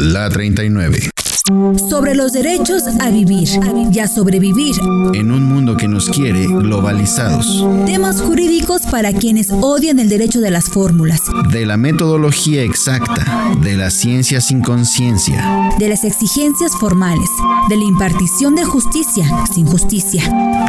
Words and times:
La 0.00 0.30
39 0.30 1.10
sobre 1.88 2.14
los 2.14 2.32
derechos 2.32 2.82
a 3.00 3.10
vivir 3.10 3.48
y 3.90 3.98
a 4.00 4.06
sobrevivir 4.06 4.76
en 5.14 5.30
un 5.30 5.44
mundo 5.44 5.76
que 5.76 5.88
nos 5.88 6.10
quiere 6.10 6.46
globalizados. 6.46 7.64
Temas 7.86 8.20
jurídicos 8.20 8.82
para 8.82 9.12
quienes 9.14 9.50
odian 9.50 9.98
el 9.98 10.10
derecho 10.10 10.40
de 10.40 10.50
las 10.50 10.66
fórmulas. 10.66 11.22
De 11.50 11.64
la 11.64 11.78
metodología 11.78 12.62
exacta, 12.62 13.54
de 13.62 13.76
la 13.76 13.90
ciencia 13.90 14.42
sin 14.42 14.60
conciencia. 14.60 15.70
De 15.78 15.88
las 15.88 16.04
exigencias 16.04 16.72
formales, 16.78 17.30
de 17.70 17.76
la 17.76 17.84
impartición 17.84 18.54
de 18.54 18.64
justicia 18.64 19.24
sin 19.50 19.66
justicia. 19.66 20.22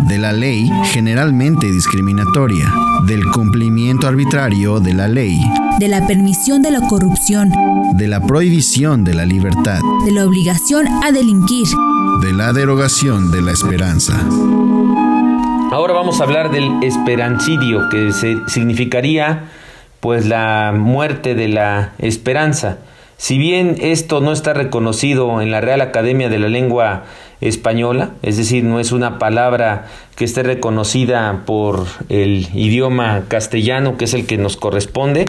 De 0.08 0.18
la 0.18 0.32
ley 0.32 0.72
generalmente 0.94 1.70
discriminatoria, 1.72 2.74
del 3.06 3.26
cumplimiento 3.32 4.08
arbitrario 4.08 4.80
de 4.80 4.94
la 4.94 5.08
ley. 5.08 5.38
De 5.80 5.88
la 5.88 6.06
permisión 6.08 6.62
de 6.62 6.72
la 6.72 6.82
corrupción. 6.88 7.52
De 7.96 8.08
la 8.08 8.22
prohibición 8.22 9.04
de 9.04 9.14
la 9.14 9.19
libertad. 9.26 9.80
De 10.06 10.12
la 10.12 10.26
obligación 10.26 10.88
a 10.88 11.12
delinquir. 11.12 11.68
De 12.22 12.34
la 12.34 12.54
derogación 12.54 13.32
de 13.32 13.42
la 13.42 13.52
esperanza. 13.52 14.20
Ahora 15.72 15.94
vamos 15.94 16.20
a 16.20 16.24
hablar 16.24 16.52
del 16.52 16.82
esperancidio, 16.82 17.90
que 17.90 18.12
significaría 18.48 19.50
pues 20.00 20.26
la 20.26 20.74
muerte 20.76 21.36
de 21.36 21.48
la 21.48 21.94
esperanza. 22.00 22.80
Si 23.18 23.38
bien 23.38 23.76
esto 23.82 24.22
no 24.22 24.32
está 24.32 24.54
reconocido 24.54 25.42
en 25.42 25.52
la 25.52 25.60
Real 25.60 25.82
Academia 25.82 26.30
de 26.30 26.40
la 26.40 26.48
Lengua 26.48 27.04
Española, 27.42 28.12
es 28.22 28.38
decir, 28.38 28.64
no 28.64 28.80
es 28.80 28.94
una 28.94 29.20
palabra 29.20 29.88
que 30.16 30.24
esté 30.24 30.42
reconocida 30.42 31.44
por 31.46 31.86
el 32.08 32.48
idioma 32.54 33.24
castellano, 33.28 33.98
que 33.98 34.06
es 34.06 34.14
el 34.14 34.26
que 34.26 34.38
nos 34.38 34.56
corresponde, 34.56 35.26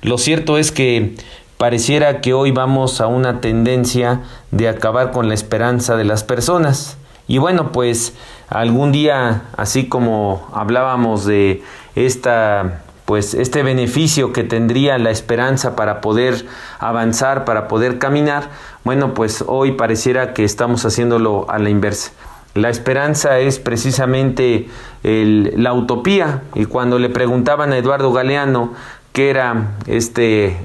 lo 0.00 0.16
cierto 0.16 0.56
es 0.56 0.72
que 0.72 1.14
pareciera 1.58 2.20
que 2.20 2.34
hoy 2.34 2.50
vamos 2.50 3.00
a 3.00 3.06
una 3.06 3.40
tendencia 3.40 4.22
de 4.50 4.68
acabar 4.68 5.10
con 5.12 5.28
la 5.28 5.34
esperanza 5.34 5.96
de 5.96 6.04
las 6.04 6.24
personas. 6.24 6.96
Y 7.26 7.38
bueno, 7.38 7.72
pues 7.72 8.14
algún 8.48 8.92
día, 8.92 9.44
así 9.56 9.88
como 9.88 10.48
hablábamos 10.52 11.24
de 11.24 11.62
esta 11.94 12.80
pues 13.04 13.34
este 13.34 13.62
beneficio 13.62 14.32
que 14.32 14.44
tendría 14.44 14.96
la 14.96 15.10
esperanza 15.10 15.76
para 15.76 16.00
poder 16.00 16.46
avanzar, 16.78 17.44
para 17.44 17.68
poder 17.68 17.98
caminar, 17.98 18.48
bueno, 18.82 19.12
pues 19.12 19.44
hoy 19.46 19.72
pareciera 19.72 20.32
que 20.32 20.44
estamos 20.44 20.86
haciéndolo 20.86 21.46
a 21.50 21.58
la 21.58 21.68
inversa. 21.68 22.12
La 22.54 22.70
esperanza 22.70 23.40
es 23.40 23.58
precisamente 23.58 24.68
la 25.02 25.72
utopía 25.72 26.42
y 26.54 26.66
cuando 26.66 26.98
le 26.98 27.08
preguntaban 27.08 27.72
a 27.72 27.78
Eduardo 27.78 28.12
Galeano 28.12 28.72
que 29.14 29.30
era 29.30 29.76
este 29.86 30.56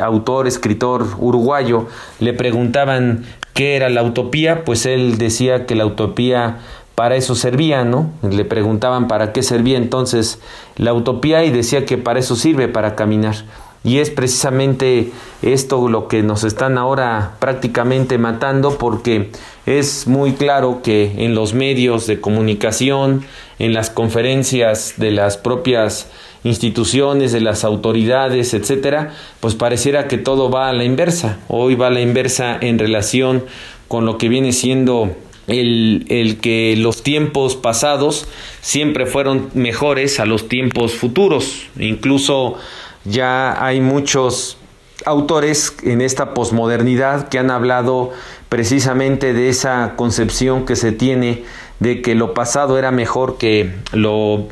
autor, 0.00 0.48
escritor 0.48 1.06
uruguayo, 1.18 1.86
le 2.18 2.32
preguntaban 2.32 3.24
qué 3.54 3.76
era 3.76 3.88
la 3.90 4.02
utopía, 4.02 4.64
pues 4.64 4.86
él 4.86 5.18
decía 5.18 5.66
que 5.66 5.76
la 5.76 5.86
utopía 5.86 6.58
para 6.96 7.14
eso 7.14 7.36
servía, 7.36 7.84
¿no? 7.84 8.10
Le 8.28 8.44
preguntaban 8.44 9.06
para 9.06 9.32
qué 9.32 9.44
servía 9.44 9.78
entonces 9.78 10.40
la 10.76 10.92
utopía 10.94 11.44
y 11.44 11.52
decía 11.52 11.86
que 11.86 11.96
para 11.96 12.18
eso 12.18 12.34
sirve, 12.34 12.66
para 12.66 12.96
caminar. 12.96 13.36
Y 13.84 13.98
es 13.98 14.10
precisamente 14.10 15.12
esto 15.42 15.88
lo 15.88 16.08
que 16.08 16.24
nos 16.24 16.42
están 16.42 16.78
ahora 16.78 17.36
prácticamente 17.38 18.18
matando 18.18 18.78
porque 18.78 19.30
es 19.64 20.08
muy 20.08 20.32
claro 20.32 20.80
que 20.82 21.24
en 21.24 21.36
los 21.36 21.54
medios 21.54 22.08
de 22.08 22.20
comunicación, 22.20 23.24
en 23.60 23.74
las 23.74 23.90
conferencias 23.90 24.94
de 24.96 25.12
las 25.12 25.36
propias 25.36 26.08
instituciones, 26.44 27.32
de 27.32 27.40
las 27.40 27.64
autoridades, 27.64 28.54
etcétera, 28.54 29.12
pues 29.40 29.54
pareciera 29.54 30.08
que 30.08 30.18
todo 30.18 30.50
va 30.50 30.68
a 30.68 30.72
la 30.72 30.84
inversa. 30.84 31.38
Hoy 31.48 31.74
va 31.74 31.86
a 31.88 31.90
la 31.90 32.00
inversa 32.00 32.56
en 32.60 32.78
relación 32.78 33.44
con 33.88 34.06
lo 34.06 34.18
que 34.18 34.28
viene 34.28 34.52
siendo 34.52 35.14
el, 35.46 36.06
el, 36.08 36.38
que 36.38 36.74
los 36.76 37.02
tiempos 37.02 37.56
pasados 37.56 38.26
siempre 38.60 39.06
fueron 39.06 39.50
mejores 39.54 40.20
a 40.20 40.26
los 40.26 40.48
tiempos 40.48 40.94
futuros. 40.94 41.66
Incluso 41.78 42.56
ya 43.04 43.64
hay 43.64 43.80
muchos 43.80 44.56
autores 45.04 45.74
en 45.82 46.00
esta 46.00 46.34
posmodernidad 46.34 47.28
que 47.28 47.38
han 47.38 47.50
hablado 47.50 48.10
precisamente 48.48 49.32
de 49.32 49.48
esa 49.48 49.94
concepción 49.96 50.64
que 50.64 50.76
se 50.76 50.92
tiene 50.92 51.44
de 51.82 52.00
que 52.00 52.14
lo 52.14 52.32
pasado 52.32 52.78
era 52.78 52.92
mejor 52.92 53.38
que 53.38 53.72
lo, 53.92 54.46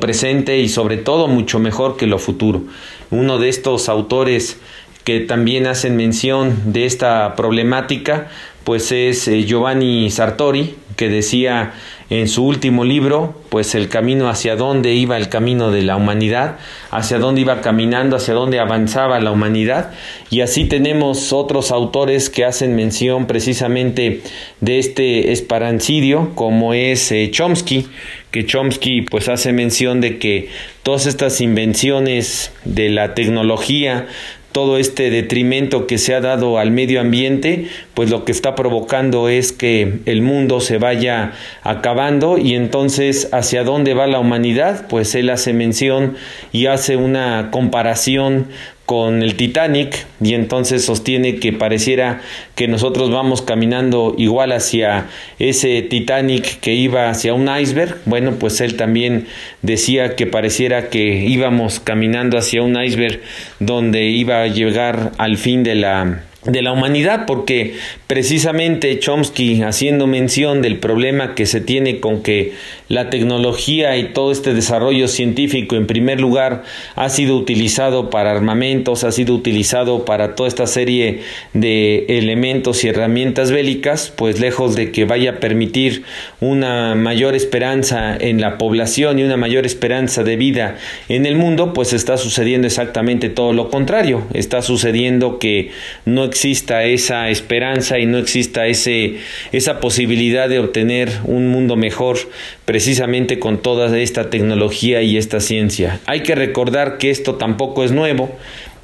presente 0.00 0.58
y 0.58 0.70
sobre 0.70 0.96
todo 0.96 1.28
mucho 1.28 1.58
mejor 1.58 1.98
que 1.98 2.06
lo 2.06 2.18
futuro. 2.18 2.62
Uno 3.10 3.38
de 3.38 3.50
estos 3.50 3.90
autores 3.90 4.58
que 5.04 5.20
también 5.20 5.66
hacen 5.66 5.96
mención 5.96 6.72
de 6.72 6.86
esta 6.86 7.36
problemática, 7.36 8.30
pues 8.64 8.90
es 8.90 9.28
eh, 9.28 9.44
Giovanni 9.44 10.10
Sartori, 10.10 10.76
que 10.96 11.08
decía 11.08 11.72
en 12.10 12.28
su 12.28 12.44
último 12.44 12.84
libro, 12.84 13.34
pues 13.48 13.74
el 13.74 13.88
camino 13.88 14.28
hacia 14.28 14.54
dónde 14.54 14.92
iba 14.92 15.16
el 15.16 15.30
camino 15.30 15.70
de 15.70 15.82
la 15.82 15.96
humanidad, 15.96 16.58
hacia 16.90 17.18
dónde 17.18 17.40
iba 17.40 17.62
caminando, 17.62 18.16
hacia 18.16 18.34
dónde 18.34 18.60
avanzaba 18.60 19.18
la 19.20 19.30
humanidad. 19.30 19.92
Y 20.28 20.42
así 20.42 20.66
tenemos 20.66 21.32
otros 21.32 21.70
autores 21.70 22.28
que 22.28 22.44
hacen 22.44 22.76
mención 22.76 23.26
precisamente 23.26 24.20
de 24.60 24.78
este 24.78 25.32
esparancidio, 25.32 26.32
como 26.34 26.74
es 26.74 27.10
eh, 27.12 27.30
Chomsky, 27.30 27.88
que 28.30 28.44
Chomsky 28.44 29.02
pues 29.02 29.28
hace 29.28 29.52
mención 29.52 30.00
de 30.02 30.18
que 30.18 30.50
todas 30.82 31.06
estas 31.06 31.40
invenciones 31.40 32.52
de 32.64 32.90
la 32.90 33.14
tecnología, 33.14 34.06
todo 34.52 34.78
este 34.78 35.10
detrimento 35.10 35.86
que 35.86 35.98
se 35.98 36.14
ha 36.14 36.20
dado 36.20 36.58
al 36.58 36.70
medio 36.70 37.00
ambiente, 37.00 37.66
pues 37.94 38.10
lo 38.10 38.24
que 38.24 38.32
está 38.32 38.54
provocando 38.54 39.28
es 39.28 39.52
que 39.52 40.00
el 40.06 40.22
mundo 40.22 40.60
se 40.60 40.78
vaya 40.78 41.32
acabando 41.62 42.38
y 42.38 42.54
entonces 42.54 43.28
hacia 43.32 43.64
dónde 43.64 43.94
va 43.94 44.06
la 44.06 44.20
humanidad, 44.20 44.86
pues 44.88 45.14
él 45.14 45.30
hace 45.30 45.52
mención 45.52 46.16
y 46.52 46.66
hace 46.66 46.96
una 46.96 47.50
comparación 47.50 48.48
con 48.86 49.22
el 49.22 49.36
Titanic 49.36 50.06
y 50.20 50.34
entonces 50.34 50.84
sostiene 50.84 51.36
que 51.36 51.52
pareciera 51.52 52.20
que 52.54 52.68
nosotros 52.68 53.10
vamos 53.10 53.42
caminando 53.42 54.14
igual 54.18 54.52
hacia 54.52 55.06
ese 55.38 55.82
Titanic 55.82 56.60
que 56.60 56.74
iba 56.74 57.08
hacia 57.08 57.34
un 57.34 57.48
iceberg. 57.48 57.98
Bueno, 58.04 58.32
pues 58.38 58.60
él 58.60 58.76
también 58.76 59.26
decía 59.62 60.16
que 60.16 60.26
pareciera 60.26 60.88
que 60.88 61.24
íbamos 61.26 61.80
caminando 61.80 62.38
hacia 62.38 62.62
un 62.62 62.80
iceberg 62.80 63.20
donde 63.60 64.08
iba 64.08 64.42
a 64.42 64.48
llegar 64.48 65.12
al 65.18 65.36
fin 65.36 65.62
de 65.62 65.74
la 65.76 66.22
de 66.44 66.60
la 66.60 66.72
humanidad, 66.72 67.24
porque 67.26 67.74
precisamente 68.08 68.98
Chomsky, 68.98 69.62
haciendo 69.62 70.08
mención 70.08 70.60
del 70.60 70.78
problema 70.78 71.36
que 71.36 71.46
se 71.46 71.60
tiene 71.60 72.00
con 72.00 72.22
que 72.22 72.54
la 72.88 73.10
tecnología 73.10 73.96
y 73.96 74.12
todo 74.12 74.32
este 74.32 74.52
desarrollo 74.52 75.06
científico, 75.06 75.76
en 75.76 75.86
primer 75.86 76.20
lugar, 76.20 76.64
ha 76.96 77.08
sido 77.10 77.36
utilizado 77.36 78.10
para 78.10 78.32
armamentos, 78.32 79.04
ha 79.04 79.12
sido 79.12 79.34
utilizado 79.34 80.04
para 80.04 80.34
toda 80.34 80.48
esta 80.48 80.66
serie 80.66 81.20
de 81.54 82.06
elementos 82.08 82.82
y 82.82 82.88
herramientas 82.88 83.52
bélicas, 83.52 84.12
pues 84.14 84.40
lejos 84.40 84.74
de 84.74 84.90
que 84.90 85.04
vaya 85.04 85.30
a 85.30 85.40
permitir 85.40 86.02
una 86.40 86.96
mayor 86.96 87.36
esperanza 87.36 88.16
en 88.18 88.40
la 88.40 88.58
población 88.58 89.20
y 89.20 89.22
una 89.22 89.36
mayor 89.36 89.64
esperanza 89.64 90.24
de 90.24 90.36
vida 90.36 90.76
en 91.08 91.24
el 91.24 91.36
mundo, 91.36 91.72
pues 91.72 91.92
está 91.92 92.16
sucediendo 92.16 92.66
exactamente 92.66 93.28
todo 93.28 93.52
lo 93.52 93.70
contrario. 93.70 94.24
Está 94.34 94.60
sucediendo 94.60 95.38
que 95.38 95.70
no 96.04 96.31
exista 96.32 96.84
esa 96.84 97.28
esperanza 97.28 97.98
y 97.98 98.06
no 98.06 98.16
exista 98.16 98.66
ese, 98.66 99.18
esa 99.52 99.80
posibilidad 99.80 100.48
de 100.48 100.60
obtener 100.60 101.10
un 101.24 101.48
mundo 101.48 101.76
mejor 101.76 102.16
precisamente 102.64 103.38
con 103.38 103.60
toda 103.60 103.98
esta 103.98 104.30
tecnología 104.30 105.02
y 105.02 105.18
esta 105.18 105.40
ciencia. 105.40 106.00
Hay 106.06 106.22
que 106.22 106.34
recordar 106.34 106.96
que 106.96 107.10
esto 107.10 107.34
tampoco 107.34 107.84
es 107.84 107.92
nuevo 107.92 108.30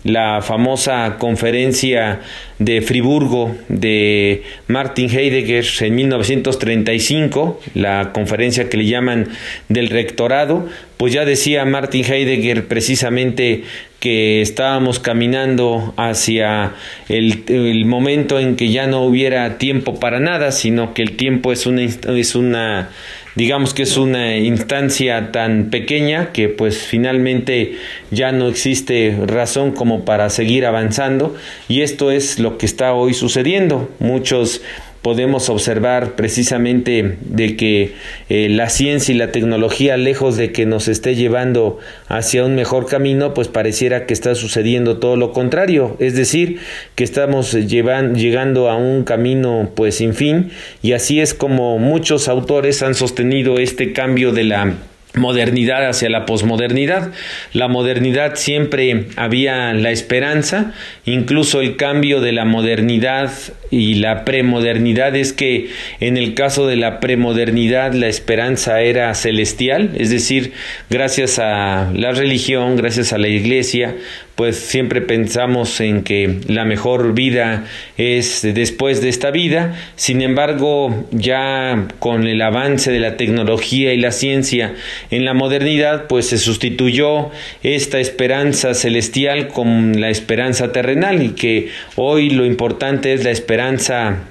la 0.05 0.43
famosa 0.43 1.17
conferencia 1.19 2.21
de 2.59 2.81
Friburgo 2.83 3.55
de 3.69 4.43
Martin 4.67 5.11
Heidegger 5.11 5.65
en 5.81 5.95
1935, 5.95 7.61
la 7.75 8.13
conferencia 8.13 8.69
que 8.69 8.77
le 8.77 8.87
llaman 8.87 9.29
del 9.69 9.89
rectorado, 9.89 10.69
pues 10.97 11.13
ya 11.13 11.25
decía 11.25 11.65
Martin 11.65 12.05
Heidegger 12.05 12.67
precisamente 12.67 13.65
que 14.01 14.41
estábamos 14.41 15.01
caminando 15.01 15.93
hacia 15.97 16.73
el, 17.09 17.85
momento 17.85 18.39
en 18.39 18.55
que 18.55 18.71
ya 18.71 18.87
no 18.87 19.03
hubiera 19.05 19.59
tiempo 19.59 19.99
para 19.99 20.21
nada, 20.21 20.53
sino 20.53 20.95
que 20.95 21.03
el 21.03 21.17
tiempo 21.17 21.53
es 21.53 21.67
una 21.67 22.91
digamos 23.39 23.73
que 23.73 23.85
es 23.85 23.97
una 23.97 24.37
instancia 24.37 25.31
tan 25.31 25.71
pequeña 25.71 26.33
que 26.33 26.49
pues 26.49 26.79
finalmente 26.79 27.77
ya 28.11 28.33
no 28.33 28.49
existe 28.49 29.17
razón 29.27 29.71
como 29.71 30.05
para 30.05 30.29
seguir 30.29 30.67
avanzando 30.67 31.37
y 31.69 31.83
esto 31.83 32.11
es 32.11 32.41
lo 32.41 32.59
que 32.59 32.67
está 32.67 32.95
hoy 32.95 33.15
sucediendo. 33.15 33.91
Muchos 34.01 34.61
podemos 35.09 35.49
observar 35.49 36.17
precisamente 36.17 37.17
de 37.23 37.57
que 37.57 37.95
eh, 38.29 38.51
la 38.51 38.69
ciencia 38.69 39.15
y 39.15 39.17
la 39.17 39.33
tecnología, 39.33 39.97
lejos 39.97 40.37
de 40.37 40.53
que 40.53 40.67
nos 40.67 40.87
esté 40.87 41.15
llevando 41.15 41.79
hacia 42.09 42.45
un 42.45 42.55
mejor 42.55 42.85
camino, 42.85 43.33
pues 43.33 43.49
pareciera 43.49 44.05
que 44.05 44.13
está 44.13 44.35
sucediendo 44.35 44.99
todo 44.99 45.17
lo 45.17 45.33
contrario, 45.33 45.97
es 45.99 46.15
decir, 46.15 46.59
que 46.95 47.05
estamos 47.05 47.55
llegando 47.55 48.69
a 48.69 48.77
un 48.77 49.05
camino 49.05 49.71
pues 49.75 49.95
sin 49.95 50.13
fin 50.13 50.51
y 50.83 50.93
así 50.93 51.23
es 51.23 51.33
como 51.33 51.79
muchos 51.79 52.29
autores 52.29 52.83
han 52.83 52.95
sostenido 52.95 53.59
este 53.59 53.95
cambio 53.95 54.33
de 54.33 54.45
la 54.45 54.75
modernidad 55.15 55.87
hacia 55.89 56.09
la 56.09 56.27
posmodernidad. 56.27 57.13
La 57.53 57.69
modernidad 57.69 58.35
siempre 58.37 59.07
había 59.17 59.73
la 59.75 59.91
esperanza, 59.91 60.73
incluso 61.05 61.61
el 61.61 61.77
cambio 61.77 62.21
de 62.21 62.33
la 62.33 62.45
modernidad 62.45 63.31
y 63.71 63.95
la 63.95 64.25
premodernidad 64.25 65.15
es 65.17 65.33
que 65.33 65.69
en 66.01 66.17
el 66.17 66.35
caso 66.35 66.67
de 66.67 66.77
la 66.77 67.01
premodernidad 67.01 67.93
la 67.93 68.09
esperanza 68.09 68.81
era 68.81 69.15
celestial, 69.15 69.93
es 69.99 70.11
decir, 70.11 70.53
gracias 70.91 71.39
a 71.39 71.91
la 71.95 72.13
religión, 72.13 72.77
gracias 72.77 73.13
a 73.13 73.19
la 73.19 73.29
iglesia, 73.29 73.95
pues 74.39 74.57
siempre 74.57 75.01
pensamos 75.01 75.81
en 75.81 76.05
que 76.05 76.39
la 76.47 76.65
mejor 76.65 77.13
vida 77.13 77.65
es 77.97 78.43
después 78.43 79.03
de 79.03 79.09
esta 79.09 79.33
vida. 79.33 79.75
Sin 79.97 80.23
embargo, 80.23 81.09
ya 81.11 81.89
con 81.99 82.25
el 82.25 82.41
avance 82.41 82.93
de 82.93 83.01
la 83.01 83.17
tecnología 83.17 83.93
y 83.93 83.97
la 83.97 84.13
ciencia 84.13 84.75
en 85.11 85.25
la 85.25 85.35
modernidad, 85.35 86.07
pues 86.07 86.27
se 86.29 86.39
sustituyó 86.39 87.33
esta 87.65 87.99
esperanza 87.99 88.75
celestial 88.75 89.49
con 89.49 90.01
la 90.01 90.09
esperanza 90.09 90.71
terrenal 90.71 91.21
y 91.21 91.31
que 91.31 91.71
hoy 91.97 92.31
lo 92.31 92.47
importante 92.47 93.15
es 93.15 93.25
la 93.25 93.33
esperanza, 93.33 93.58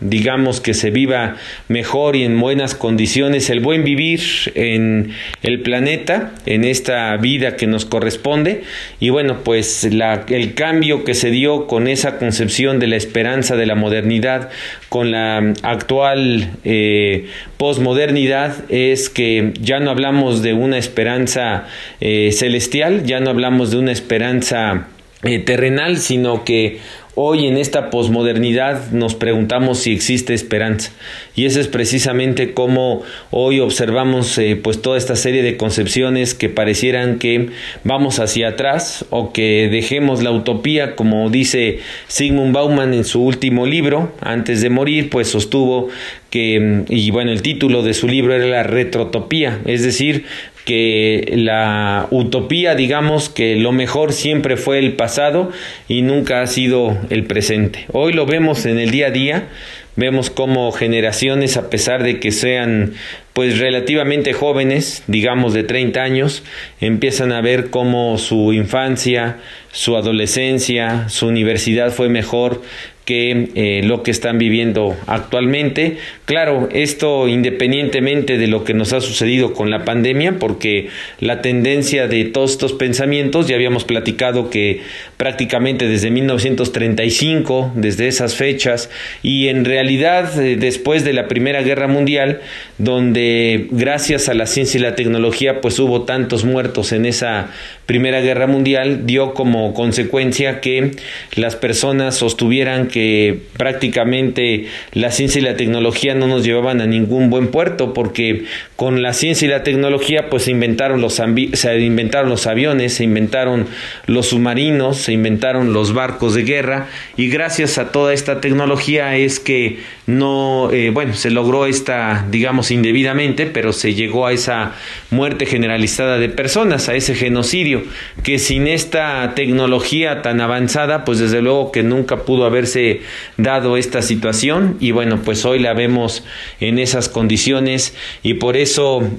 digamos, 0.01 0.61
que 0.61 0.73
se 0.73 0.91
viva 0.91 1.35
mejor 1.67 2.15
y 2.15 2.23
en 2.23 2.39
buenas 2.39 2.75
condiciones, 2.75 3.49
el 3.49 3.59
buen 3.59 3.83
vivir 3.83 4.21
en 4.55 5.11
el 5.43 5.61
planeta, 5.61 6.31
en 6.45 6.63
esta 6.63 7.15
vida 7.17 7.55
que 7.55 7.67
nos 7.67 7.85
corresponde. 7.85 8.63
Y 8.99 9.09
bueno, 9.09 9.43
pues 9.43 9.83
el 9.83 10.53
cambio 10.53 11.03
que 11.03 11.13
se 11.13 11.31
dio 11.31 11.67
con 11.67 11.87
esa 11.87 12.17
concepción 12.17 12.79
de 12.79 12.87
la 12.87 12.95
esperanza 12.95 13.55
de 13.55 13.65
la 13.65 13.75
modernidad 13.75 14.49
con 14.89 15.11
la 15.11 15.53
actual 15.63 16.51
eh, 16.63 17.27
posmodernidad 17.57 18.55
es 18.69 19.09
que 19.09 19.53
ya 19.61 19.79
no 19.79 19.91
hablamos 19.91 20.41
de 20.41 20.53
una 20.53 20.77
esperanza 20.77 21.65
eh, 21.99 22.31
celestial, 22.31 23.03
ya 23.03 23.19
no 23.19 23.29
hablamos 23.29 23.71
de 23.71 23.77
una 23.77 23.91
esperanza 23.91 24.87
eh, 25.23 25.39
terrenal, 25.39 25.97
sino 25.97 26.43
que 26.43 26.79
Hoy 27.19 27.47
en 27.47 27.57
esta 27.57 27.89
posmodernidad 27.89 28.91
nos 28.91 29.15
preguntamos 29.15 29.79
si 29.79 29.91
existe 29.91 30.35
esperanza. 30.35 30.91
Y 31.35 31.45
eso 31.45 31.59
es 31.59 31.67
precisamente 31.67 32.53
como 32.53 33.01
hoy 33.31 33.59
observamos 33.59 34.37
eh, 34.37 34.55
pues 34.55 34.83
toda 34.83 34.99
esta 34.99 35.15
serie 35.15 35.41
de 35.41 35.57
concepciones 35.57 36.35
que 36.35 36.47
parecieran 36.47 37.17
que 37.17 37.49
vamos 37.83 38.19
hacia 38.19 38.49
atrás 38.49 39.03
o 39.09 39.33
que 39.33 39.67
dejemos 39.71 40.21
la 40.21 40.29
utopía 40.29 40.95
como 40.95 41.31
dice 41.31 41.79
Sigmund 42.07 42.53
Bauman 42.53 42.93
en 42.93 43.03
su 43.03 43.23
último 43.23 43.65
libro 43.65 44.11
antes 44.21 44.61
de 44.61 44.69
morir 44.69 45.09
pues 45.09 45.27
sostuvo 45.27 45.89
que 46.29 46.83
y 46.87 47.09
bueno 47.09 47.31
el 47.31 47.41
título 47.41 47.81
de 47.81 47.95
su 47.95 48.07
libro 48.07 48.35
era 48.35 48.45
la 48.45 48.61
retrotopía 48.61 49.59
es 49.65 49.81
decir 49.81 50.25
que 50.67 51.31
la 51.33 52.07
utopía, 52.11 52.75
digamos 52.75 53.29
que 53.29 53.55
lo 53.55 53.71
mejor 53.71 54.11
siempre 54.11 54.57
fue 54.57 54.79
el 54.79 54.97
pasado 54.97 55.49
y 55.87 56.01
nunca 56.01 56.41
ha 56.41 56.47
sido 56.47 56.97
el 57.09 57.23
presente. 57.23 57.85
Hoy 57.93 58.11
lo 58.11 58.25
vemos 58.25 58.65
en 58.65 58.77
el 58.77 58.91
día 58.91 59.07
a 59.07 59.11
día, 59.11 59.47
vemos 59.95 60.29
como 60.29 60.73
generaciones, 60.73 61.55
a 61.55 61.69
pesar 61.69 62.03
de 62.03 62.19
que 62.19 62.33
sean 62.33 62.95
pues 63.31 63.59
relativamente 63.59 64.33
jóvenes, 64.33 65.03
digamos 65.07 65.53
de 65.53 65.63
30 65.63 66.03
años, 66.03 66.43
empiezan 66.81 67.31
a 67.31 67.39
ver 67.39 67.69
cómo 67.69 68.17
su 68.17 68.51
infancia, 68.51 69.37
su 69.71 69.95
adolescencia, 69.95 71.07
su 71.07 71.27
universidad 71.27 71.93
fue 71.93 72.09
mejor 72.09 72.61
que 73.07 73.51
eh, 73.55 73.83
lo 73.85 74.03
que 74.03 74.11
están 74.11 74.37
viviendo 74.37 74.93
actualmente. 75.07 75.95
Claro, 76.25 76.67
esto 76.73 77.29
independientemente 77.29 78.37
de 78.37 78.47
lo 78.47 78.65
que 78.65 78.73
nos 78.73 78.91
ha 78.91 78.99
sucedido 78.99 79.53
con 79.53 79.69
la 79.69 79.85
pandemia, 79.85 80.39
porque 80.39 80.89
la 81.21 81.41
tendencia 81.41 82.09
de 82.09 82.25
todos 82.25 82.51
estos 82.51 82.73
pensamientos, 82.73 83.47
ya 83.47 83.55
habíamos 83.55 83.85
platicado 83.85 84.49
que 84.49 84.81
prácticamente 85.15 85.87
desde 85.87 86.11
1935, 86.11 87.71
desde 87.75 88.09
esas 88.09 88.35
fechas, 88.35 88.89
y 89.23 89.47
en 89.47 89.63
realidad 89.63 90.37
eh, 90.41 90.57
después 90.57 91.05
de 91.05 91.13
la 91.13 91.29
Primera 91.29 91.61
Guerra 91.61 91.87
Mundial, 91.87 92.41
donde 92.77 93.67
gracias 93.71 94.27
a 94.27 94.33
la 94.33 94.47
ciencia 94.47 94.79
y 94.79 94.81
la 94.81 94.95
tecnología, 94.95 95.61
pues 95.61 95.79
hubo 95.79 96.01
tantos 96.01 96.43
muertos 96.43 96.91
en 96.91 97.05
esa 97.05 97.51
Primera 97.87 98.19
Guerra 98.19 98.47
Mundial, 98.47 99.05
dio 99.07 99.33
como 99.33 99.73
consecuencia 99.73 100.59
que 100.59 100.91
las 101.35 101.55
personas 101.55 102.15
sostuvieran 102.15 102.89
que 102.89 103.39
prácticamente 103.55 104.65
la 104.91 105.09
ciencia 105.09 105.39
y 105.39 105.45
la 105.45 105.55
tecnología 105.55 106.13
no 106.13 106.27
nos 106.27 106.43
llevaban 106.43 106.81
a 106.81 106.85
ningún 106.85 107.29
buen 107.29 107.47
puerto, 107.47 107.93
porque 107.93 108.43
con 108.77 109.01
la 109.01 109.13
ciencia 109.13 109.47
y 109.47 109.49
la 109.49 109.63
tecnología 109.63 110.29
pues 110.29 110.43
se 110.43 110.51
inventaron 110.51 111.01
los, 111.01 111.15
se 111.15 111.79
inventaron 111.79 112.29
los 112.29 112.45
aviones, 112.45 112.93
se 112.93 113.03
inventaron 113.03 113.65
los 114.05 114.27
submarinos, 114.27 114.97
se 114.97 115.13
inventaron 115.13 115.73
los 115.73 115.93
barcos 115.93 116.35
de 116.35 116.43
guerra 116.43 116.87
y 117.17 117.27
gracias 117.27 117.79
a 117.79 117.91
toda 117.91 118.13
esta 118.13 118.39
tecnología 118.39 119.17
es 119.17 119.39
que 119.39 119.79
no, 120.05 120.69
eh, 120.71 120.91
bueno, 120.91 121.15
se 121.15 121.31
logró 121.31 121.65
esta, 121.65 122.25
digamos, 122.29 122.69
indebidamente, 122.69 123.47
pero 123.47 123.73
se 123.73 123.95
llegó 123.95 124.27
a 124.27 124.31
esa 124.31 124.75
muerte 125.09 125.47
generalizada 125.47 126.19
de 126.19 126.29
personas, 126.29 126.87
a 126.87 126.93
ese 126.93 127.15
genocidio, 127.15 127.83
que 128.23 128.37
sin 128.37 128.67
esta 128.67 129.33
tecnología 129.35 130.21
tan 130.21 130.39
avanzada, 130.39 131.03
pues 131.03 131.17
desde 131.17 131.41
luego 131.41 131.71
que 131.71 131.81
nunca 131.81 132.17
pudo 132.25 132.45
haberse 132.45 133.01
dado 133.37 133.75
esta 133.75 134.03
situación 134.03 134.77
y 134.79 134.91
bueno, 134.91 135.19
pues 135.25 135.43
hoy 135.45 135.57
la 135.57 135.73
vemos 135.73 136.23
en 136.59 136.77
esas 136.77 137.09
condiciones 137.09 137.95
y 138.21 138.35
por 138.35 138.55
eso 138.55 138.66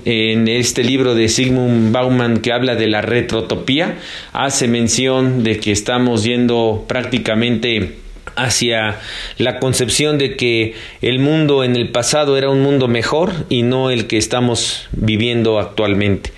en 0.04 0.48
este 0.48 0.84
libro 0.84 1.14
de 1.14 1.28
Sigmund 1.28 1.90
Bauman 1.92 2.38
que 2.38 2.52
habla 2.52 2.74
de 2.74 2.86
la 2.86 3.00
retrotopía, 3.00 3.96
hace 4.32 4.68
mención 4.68 5.42
de 5.42 5.58
que 5.58 5.72
estamos 5.72 6.24
yendo 6.24 6.84
prácticamente 6.86 7.94
hacia 8.36 8.98
la 9.38 9.58
concepción 9.58 10.18
de 10.18 10.36
que 10.36 10.74
el 11.00 11.18
mundo 11.18 11.64
en 11.64 11.76
el 11.76 11.90
pasado 11.90 12.36
era 12.36 12.50
un 12.50 12.60
mundo 12.60 12.88
mejor 12.88 13.32
y 13.48 13.62
no 13.62 13.90
el 13.90 14.06
que 14.06 14.18
estamos 14.18 14.88
viviendo 14.92 15.58
actualmente. 15.58 16.32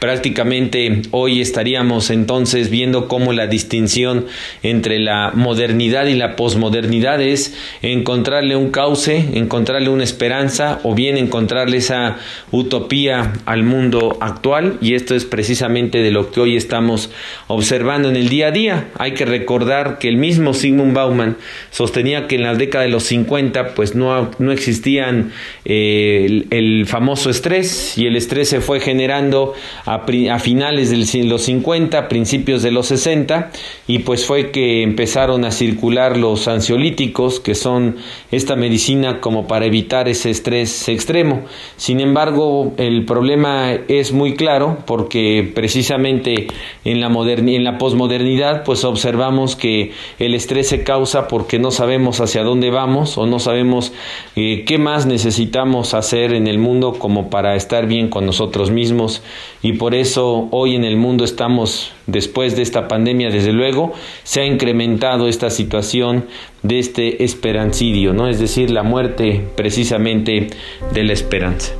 Prácticamente 0.00 1.02
hoy 1.10 1.42
estaríamos 1.42 2.08
entonces 2.08 2.70
viendo 2.70 3.06
cómo 3.06 3.34
la 3.34 3.46
distinción 3.46 4.24
entre 4.62 4.98
la 4.98 5.32
modernidad 5.34 6.06
y 6.06 6.14
la 6.14 6.36
posmodernidad 6.36 7.20
es 7.20 7.54
encontrarle 7.82 8.56
un 8.56 8.70
cauce, 8.70 9.26
encontrarle 9.34 9.90
una 9.90 10.02
esperanza 10.02 10.80
o 10.84 10.94
bien 10.94 11.18
encontrarle 11.18 11.76
esa 11.76 12.16
utopía 12.50 13.34
al 13.44 13.62
mundo 13.62 14.16
actual 14.22 14.78
y 14.80 14.94
esto 14.94 15.14
es 15.14 15.26
precisamente 15.26 15.98
de 15.98 16.10
lo 16.10 16.30
que 16.30 16.40
hoy 16.40 16.56
estamos 16.56 17.10
observando 17.46 18.08
en 18.08 18.16
el 18.16 18.30
día 18.30 18.46
a 18.46 18.52
día. 18.52 18.88
Hay 18.96 19.12
que 19.12 19.26
recordar 19.26 19.98
que 19.98 20.08
el 20.08 20.16
mismo 20.16 20.54
Sigmund 20.54 20.94
Bauman 20.94 21.36
sostenía 21.70 22.26
que 22.26 22.36
en 22.36 22.44
la 22.44 22.54
década 22.54 22.84
de 22.84 22.90
los 22.90 23.02
50 23.02 23.74
pues 23.74 23.94
no, 23.94 24.30
no 24.38 24.50
existían 24.50 25.32
eh, 25.66 26.24
el, 26.24 26.46
el 26.48 26.86
famoso 26.86 27.28
estrés 27.28 27.98
y 27.98 28.06
el 28.06 28.16
estrés 28.16 28.48
se 28.48 28.62
fue 28.62 28.80
generando 28.80 29.52
a, 29.94 30.38
finales 30.38 30.90
de 30.90 31.24
los 31.24 31.42
50, 31.42 32.08
principios 32.08 32.62
de 32.62 32.70
los 32.70 32.86
60, 32.86 33.50
y 33.88 34.00
pues 34.00 34.24
fue 34.24 34.50
que 34.50 34.82
empezaron 34.82 35.44
a 35.44 35.50
circular 35.50 36.16
los 36.16 36.46
ansiolíticos, 36.46 37.40
que 37.40 37.54
son 37.54 37.96
esta 38.30 38.54
medicina 38.54 39.20
como 39.20 39.48
para 39.48 39.66
evitar 39.66 40.08
ese 40.08 40.30
estrés 40.30 40.88
extremo. 40.88 41.42
Sin 41.76 42.00
embargo, 42.00 42.72
el 42.76 43.04
problema 43.04 43.72
es 43.88 44.12
muy 44.12 44.34
claro 44.34 44.78
porque 44.86 45.50
precisamente 45.54 46.46
en 46.84 47.00
la, 47.00 47.08
en 47.08 47.64
la 47.64 47.78
posmodernidad 47.78 48.62
pues 48.64 48.84
observamos 48.84 49.56
que 49.56 49.92
el 50.18 50.34
estrés 50.34 50.68
se 50.68 50.84
causa 50.84 51.26
porque 51.26 51.58
no 51.58 51.70
sabemos 51.70 52.20
hacia 52.20 52.44
dónde 52.44 52.70
vamos 52.70 53.18
o 53.18 53.26
no 53.26 53.38
sabemos 53.38 53.92
eh, 54.36 54.64
qué 54.66 54.78
más 54.78 55.06
necesitamos 55.06 55.94
hacer 55.94 56.32
en 56.32 56.46
el 56.46 56.58
mundo 56.58 56.92
como 56.92 57.30
para 57.30 57.56
estar 57.56 57.86
bien 57.86 58.08
con 58.08 58.26
nosotros 58.26 58.70
mismos 58.70 59.22
y 59.62 59.79
por 59.80 59.94
eso 59.94 60.46
hoy 60.50 60.76
en 60.76 60.84
el 60.84 60.98
mundo 60.98 61.24
estamos, 61.24 61.90
después 62.06 62.54
de 62.54 62.60
esta 62.60 62.86
pandemia, 62.86 63.30
desde 63.30 63.50
luego, 63.50 63.94
se 64.24 64.42
ha 64.42 64.44
incrementado 64.44 65.26
esta 65.26 65.48
situación 65.48 66.26
de 66.62 66.78
este 66.78 67.24
esperancidio, 67.24 68.12
¿no? 68.12 68.28
Es 68.28 68.38
decir, 68.38 68.70
la 68.70 68.82
muerte 68.82 69.42
precisamente 69.56 70.48
de 70.92 71.02
la 71.02 71.14
esperanza. 71.14 71.72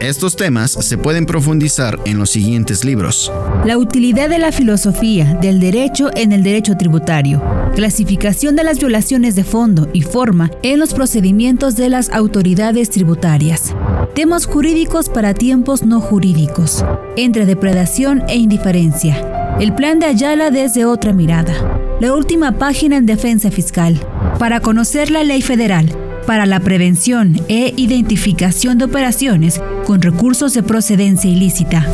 Estos 0.00 0.34
temas 0.34 0.72
se 0.72 0.98
pueden 0.98 1.24
profundizar 1.24 2.00
en 2.04 2.18
los 2.18 2.30
siguientes 2.30 2.84
libros. 2.84 3.30
La 3.64 3.78
utilidad 3.78 4.28
de 4.28 4.40
la 4.40 4.50
filosofía 4.50 5.38
del 5.40 5.60
derecho 5.60 6.10
en 6.16 6.32
el 6.32 6.42
derecho 6.42 6.76
tributario 6.76 7.57
clasificación 7.74 8.56
de 8.56 8.64
las 8.64 8.78
violaciones 8.78 9.34
de 9.36 9.44
fondo 9.44 9.88
y 9.92 10.02
forma 10.02 10.50
en 10.62 10.78
los 10.78 10.94
procedimientos 10.94 11.76
de 11.76 11.88
las 11.88 12.10
autoridades 12.10 12.90
tributarias, 12.90 13.74
temas 14.14 14.46
jurídicos 14.46 15.08
para 15.08 15.34
tiempos 15.34 15.84
no 15.84 16.00
jurídicos, 16.00 16.84
entre 17.16 17.46
depredación 17.46 18.22
e 18.28 18.36
indiferencia, 18.36 19.56
el 19.60 19.74
plan 19.74 19.98
de 19.98 20.06
Ayala 20.06 20.50
desde 20.50 20.84
otra 20.84 21.12
mirada, 21.12 21.52
la 22.00 22.14
última 22.14 22.52
página 22.52 22.96
en 22.96 23.06
defensa 23.06 23.50
fiscal, 23.50 24.00
para 24.38 24.60
conocer 24.60 25.10
la 25.10 25.24
ley 25.24 25.42
federal, 25.42 25.88
para 26.26 26.46
la 26.46 26.60
prevención 26.60 27.40
e 27.48 27.72
identificación 27.76 28.78
de 28.78 28.84
operaciones 28.84 29.60
con 29.86 30.02
recursos 30.02 30.52
de 30.54 30.62
procedencia 30.62 31.30
ilícita, 31.30 31.86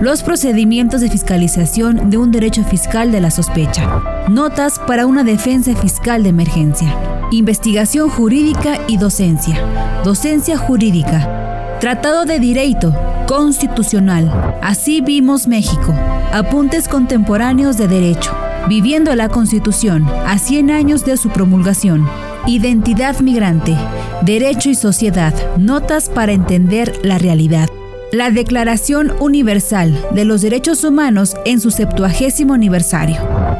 los 0.00 0.22
procedimientos 0.22 1.00
de 1.00 1.10
fiscalización 1.10 2.10
de 2.10 2.18
un 2.18 2.30
derecho 2.30 2.62
fiscal 2.64 3.10
de 3.10 3.20
la 3.20 3.30
sospecha, 3.30 4.26
notas 4.28 4.78
para 4.78 5.06
una 5.06 5.24
defensa 5.24 5.74
fiscal 5.74 6.22
de 6.22 6.28
emergencia, 6.28 6.94
investigación 7.32 8.08
jurídica 8.08 8.78
y 8.86 8.96
docencia, 8.96 9.60
docencia 10.04 10.56
jurídica, 10.56 11.78
tratado 11.80 12.24
de 12.24 12.38
derecho 12.38 12.94
constitucional, 13.26 14.56
así 14.62 15.00
vimos 15.00 15.48
México, 15.48 15.92
apuntes 16.32 16.86
contemporáneos 16.86 17.76
de 17.76 17.88
derecho, 17.88 18.32
viviendo 18.68 19.14
la 19.16 19.28
Constitución 19.28 20.06
a 20.26 20.38
100 20.38 20.70
años 20.70 21.04
de 21.04 21.16
su 21.16 21.30
promulgación. 21.30 22.08
Identidad 22.46 23.18
migrante, 23.20 23.76
Derecho 24.22 24.70
y 24.70 24.74
Sociedad, 24.74 25.34
Notas 25.58 26.08
para 26.08 26.32
entender 26.32 27.00
la 27.02 27.18
realidad. 27.18 27.68
La 28.12 28.30
Declaración 28.30 29.12
Universal 29.20 30.02
de 30.12 30.24
los 30.24 30.40
Derechos 30.40 30.82
Humanos 30.82 31.36
en 31.44 31.60
su 31.60 31.70
septuagésimo 31.70 32.54
aniversario. 32.54 33.18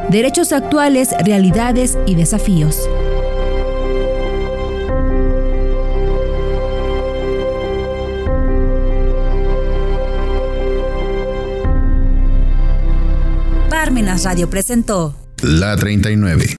Derechos 0.09 0.53
actuales, 0.53 1.11
realidades 1.23 1.99
y 2.07 2.15
desafíos. 2.15 2.89
Parmenas 13.69 14.25
Radio 14.25 14.49
presentó 14.49 15.15
La 15.43 15.77
39. 15.77 16.57